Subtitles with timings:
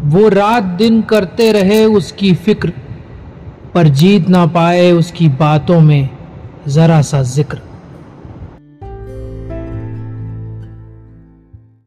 [0.00, 2.72] वो रात दिन करते रहे उसकी फ़िक्र,
[3.74, 6.08] पर जीत ना पाए उसकी बातों में
[6.68, 7.60] ज़रा सा ज़िक्र।